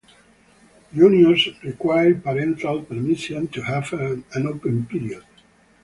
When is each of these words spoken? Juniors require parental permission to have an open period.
Juniors 0.95 1.47
require 1.63 2.15
parental 2.15 2.81
permission 2.81 3.47
to 3.49 3.61
have 3.61 3.93
an 3.93 4.23
open 4.47 4.83
period. 4.87 5.23